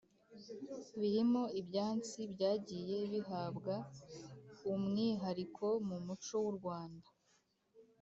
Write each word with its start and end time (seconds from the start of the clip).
birimo 0.99 1.43
ibyansi 1.59 2.19
byagiye 2.33 2.97
bihabwa 3.11 3.75
umwihariko 4.73 5.65
mu 5.87 5.97
muco 6.05 6.35
w’u 6.45 6.53
Rwanda. 6.59 7.09